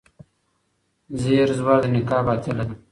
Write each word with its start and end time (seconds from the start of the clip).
زیر 1.21 1.47
زور 1.59 1.81
نکاح 1.93 2.21
باطله 2.27 2.63
ده. 2.69 2.75